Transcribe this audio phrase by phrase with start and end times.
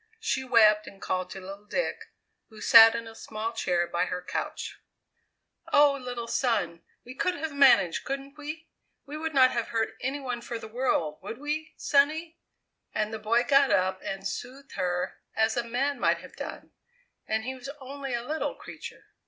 [0.19, 2.05] She wept and called to little Dick,
[2.49, 4.79] who sat in a small chair by her couch:
[5.71, 5.93] "'Oh!
[5.93, 8.71] little son, we could have managed, couldn't we?
[9.05, 12.39] We would not have hurt any one for the world, would we, sonny?'
[12.95, 16.71] And the boy got up and soothed her as a man might have done,
[17.27, 19.05] and he was only a little creature.